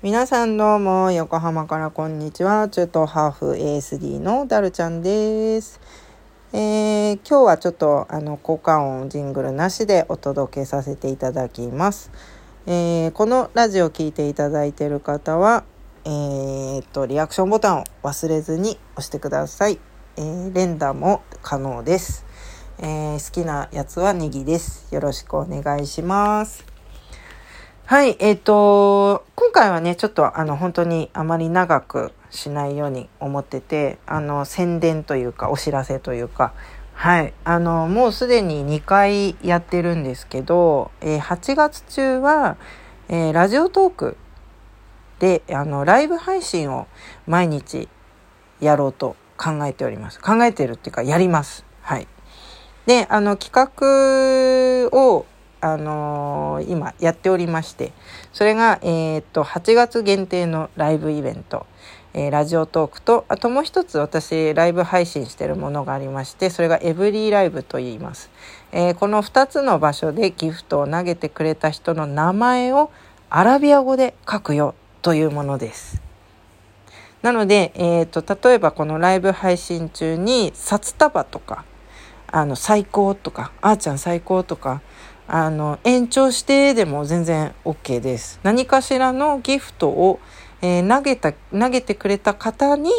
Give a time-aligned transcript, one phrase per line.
[0.00, 2.68] 皆さんどうも横浜からこんにちは。
[2.68, 5.80] 中東ハーフ ASD のダルちゃんです、
[6.52, 12.12] えー今日はちょっとあの効果音ジングルなしでお届けさせていただきます、
[12.66, 15.64] えーこのラジオを聞いていただいている方は
[16.04, 19.80] えーっとリアクションボタンを忘れずに押してください、
[20.16, 22.24] えー連打も可能です、
[22.78, 24.94] え好きなやつはネギです。
[24.94, 26.77] よろしくお願いします。
[27.88, 36.52] はい、えっ、と、今回はね、ちょっとあの、本当にあまり長くしないように思ってて、あの、宣伝というか、お知らせというか、
[36.92, 42.58] はい、あの、もうすでに2回やってるんですけど、えー8月中は、
[43.08, 44.16] えーラジオトーク
[45.18, 46.88] で、あの、ライブ配信を
[47.26, 47.88] 毎日
[48.60, 50.20] やろうと考えております。
[50.20, 51.64] 考えてるっていうか、やります。
[51.80, 52.06] はい。
[52.84, 55.24] で、あの、企画を、
[55.60, 57.92] あのー今やっておりまして、
[58.32, 61.66] それが、えっと、8月限定のライブイベント、
[62.14, 68.30] えーラジオトークと、あともう一つ私、ライブ配信してるものがありまして、それがエブリーライブと言います。
[68.72, 72.90] えーこの2つの場所でギフトを投げてくれた人の名前を
[73.30, 76.00] アラビア語で書くよというものです。
[77.22, 81.64] なので、えー、と例えばこのライブ配信中に札束とか
[82.30, 84.82] あの最高とかあーちゃん最高とか
[85.30, 88.40] あの延長してでも全然 OK です。
[88.42, 90.20] 何かしらのギフトを、
[90.62, 92.90] えー投げた投げてくれた方に、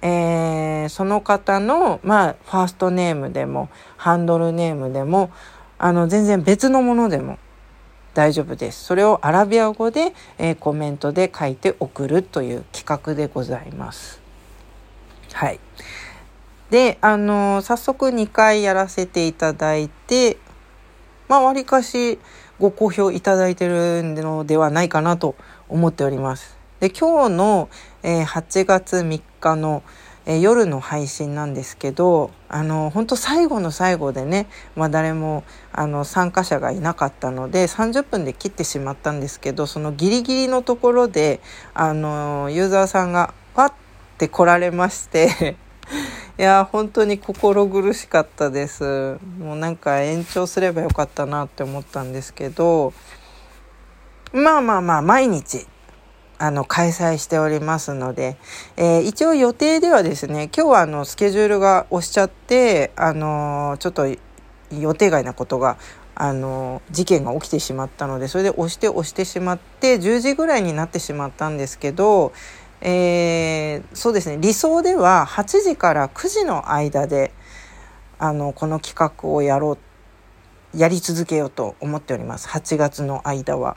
[0.00, 5.30] えーその方の、まあ、ファーストネームでもハンドルネームでも
[5.76, 7.38] あの全然別のものでも
[8.14, 8.84] 大丈夫です。
[8.84, 14.22] それをアラビア語で、えーコメントで書いて送るという企画でございます。
[15.34, 15.60] はい。
[16.70, 20.38] で、あの早速2回やらせていただいて、
[21.28, 22.18] まあ、わりかし
[22.58, 25.36] ご好評いただいてるのではないかなと
[25.68, 26.58] 思っております。
[26.80, 27.68] で、今日の、
[28.02, 29.82] えー8月3日の、
[30.26, 41.40] えー夜の配信なんですけど、あの、本当最後の最後でね、まあ誰も、あの、参加者がいなかったので、30分で切ってしまったんですけど、そのギリギリのところで、
[41.74, 43.72] あの、ユーザーさんがパッ
[44.18, 45.56] て来られまして、
[46.38, 49.18] いや本当に心苦しかったです。
[49.40, 52.92] もうなんか延長すればよかったなって思ったんですけど
[54.32, 55.66] まあまあまあ毎日
[56.38, 58.36] あの開催しておりますので、
[58.76, 65.76] えー一応予定ではですね今日はあのスケジュールが押しちゃってあのちょっと予定外なことが
[66.14, 72.32] あの事件が起きてしまったのでそれで押して押してしまって10時ぐらいになってしまったんですけど
[72.80, 77.32] えーそうですね理想では8時から9時の間で
[78.18, 79.78] あのこの企画をやろ
[80.74, 83.76] うやり続けようと思っております8月の間は。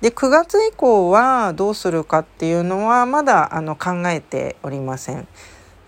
[0.00, 5.26] で9月以降はどうするかっていうのはまだあの考えておりません。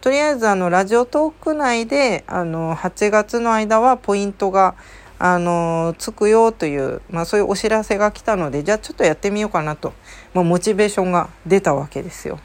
[0.00, 4.76] とりあえずあのラジオトーク内であの8月の間はポイントが
[5.18, 9.92] あのつくよという、まあ、そういうお知らせが来たのでじゃあちょっとやってみようかなと、
[10.34, 12.38] まあ、モチベーションが出たわけですよ。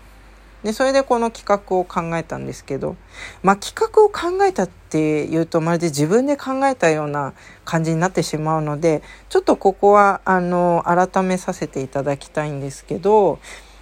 [0.64, 2.96] でそれでこの企画を考えたんですけど、
[3.44, 7.34] まあ、企画を考えたっていうとまるで自分で考えたような
[7.66, 13.40] 感じになってしまうのでちょっとここはあの改めさせていただきたいんですけど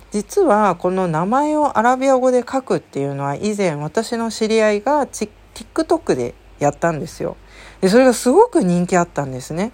[0.09, 7.38] 実はこの名前をアラビア語で書くっていうのは以前私の知り合いが TikTok でやったんですよ。
[7.81, 9.72] でそれがすごく人気あったんですね。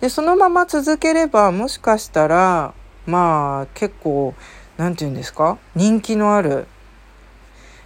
[0.00, 2.74] でそのまま続ければもしかしたら
[3.06, 4.34] まあ結構
[4.76, 5.58] なんて言うんですか？
[5.74, 6.66] 人気のある、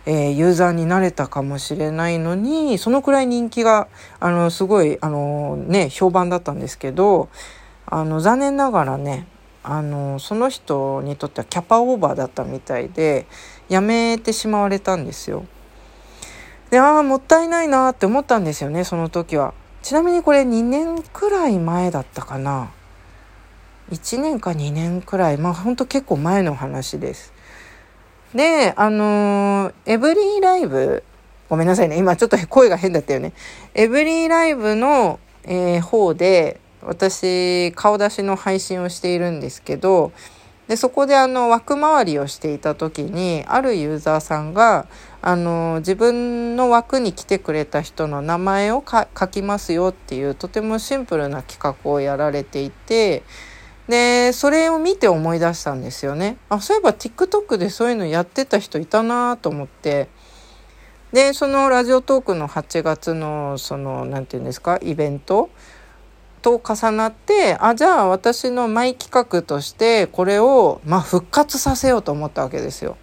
[0.07, 3.89] えーユーザーになれたかもしれないのにそのくらい人気が
[4.21, 7.29] あのすごいあのね評判だったんですけど
[7.87, 9.27] あの残念ながらね
[9.63, 13.27] あのその人にとってはキャパオーバーだったみたいで
[13.69, 15.47] やめてしまわれたんですよ。
[16.75, 19.55] でああもったいないなって思ったんですよねその時は。
[19.83, 22.73] ちなみにこれ2年くらい前だったかな。
[23.93, 27.33] 1年か2年くらいまあほんと結構前の話です。
[28.35, 31.05] であのーエブリーライブ
[31.49, 33.35] ごめんなさいね今ちょっと声が変だったよね。
[33.75, 40.11] エブリーライブの、えー方で私顔出しの配信をしているんですけど
[40.67, 44.89] でそこであの枠回りをしていた時にあるユーザーさんが
[45.27, 53.23] あの自分の枠に来てくれた人の名前を書きますよっていうとてもシンプルな企画をやられていて
[53.89, 56.37] でそれを見て思い出したんですよね。
[56.51, 60.09] あそういえば TikTok でそういうのやってた人いたなと思って
[61.15, 65.49] でそのラジオトークの8月のその何て言うんですかイベント
[66.43, 72.99] と重なってあじゃあ私のマイ企画としてこれを、まあ、復活させようと思ったわけですよ。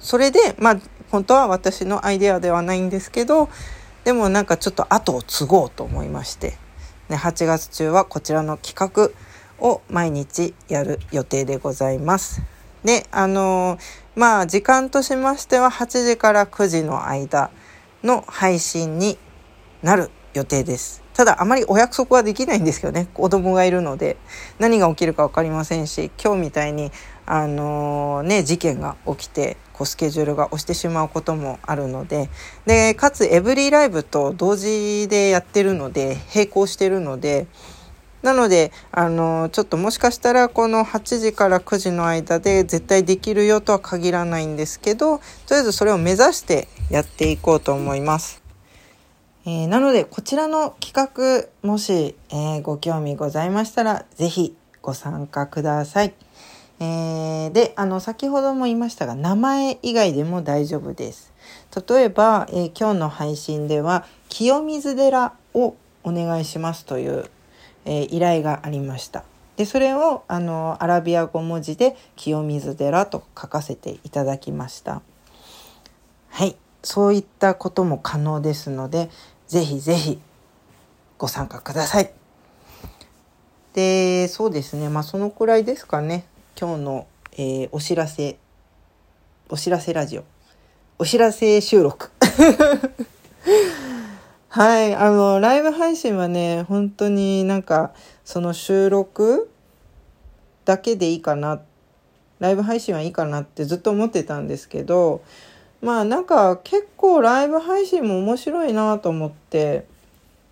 [0.00, 0.80] それでまあ
[1.10, 3.48] 本当は私のアイデアではないんですけど
[4.04, 6.56] でもなんかちょっと後を継ごうと思いまして、
[7.08, 9.10] ね、8月中はこちらの企画
[9.64, 12.42] を毎日やる予定でございます。
[12.82, 13.78] であの
[14.16, 17.50] まあ時間としましては8時から9時の間
[18.02, 19.18] の配信に
[19.82, 21.02] なる予定です。
[21.12, 24.16] ただあまりお約束はできないんですけどね子供がいるので
[24.58, 26.90] 何が起きるか分かりませんし今日みたいに
[27.26, 32.28] あのー、ね事件が起きてこうスケジュールが押してしまうこともあるので
[32.66, 37.46] でかつエブリィライブと同時でやってるので並行してるので
[38.20, 45.22] なのであのちょっともしかしたらこの8時から9時の間で絶対できるよとは限らないんですけどと
[45.52, 48.42] りあえずそれを目指してやっていこうと思います。
[49.46, 56.12] えー、なのでこちらの企画もし、えー、ご興味ございましたら是非ご参加ください。
[56.80, 61.32] えー、であの先ほども言いましたが名前以外でも大丈夫です。
[61.88, 67.30] 例えば、え今日の配信では清水寺をお願いしますという
[67.84, 69.24] えー、依頼がありました。
[69.56, 75.02] でそれをあのアラビア語文字で清水寺と書かせていただきました。
[76.30, 79.10] はい、そういったことも可能ですので、
[79.48, 80.20] ぜひぜひ
[81.18, 82.12] ご参加ください。
[83.74, 86.24] で、そうですね、まあそのくらいですかね。
[86.60, 87.06] 今日の、
[87.38, 88.36] えー、お知らせ、
[89.48, 90.24] お知らせラジオ、
[90.98, 92.10] お知らせ収録。
[94.50, 97.94] はい、あの、ライブ配信はね、本当になんか、
[98.26, 99.50] その収録
[100.66, 101.62] だけでいいかな、
[102.40, 105.22] ライブ配信はいいかなってずっと思ってたんですけど、
[105.80, 109.86] まあなんか結構ライブ配信も面白いなと思って、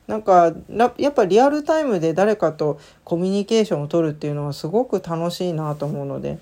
[0.08, 0.55] なんか
[0.96, 6.38] やっぱリアルタイムで誰かとコミュニケーションを取るっていうのはすごく楽しいなと思うので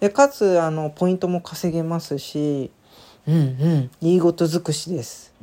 [0.00, 2.70] でかつあのポイントも稼げますし
[3.28, 5.34] うんうんいいこと尽くしです。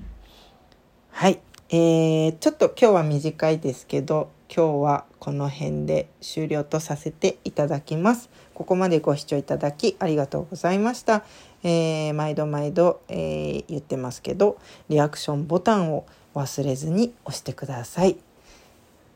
[1.11, 1.39] はい
[1.69, 8.29] えー、ちょっと今日は短いですけど今日はこの辺で終了とさせていただきます。
[8.55, 11.23] ここまでご視聴いただきありがとうございました。
[11.63, 14.57] えー、毎度毎度、えー、言ってますけど
[14.89, 16.05] リアクションボタンを
[16.37, 18.17] 忘れずに押してください。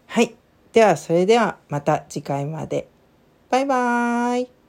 [0.07, 0.35] はい。
[0.73, 2.87] ではそれではまた次回まで。
[3.49, 4.60] バイバーイ。